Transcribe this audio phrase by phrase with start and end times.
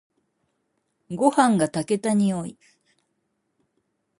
[1.11, 2.57] ごはんが炊けた匂い。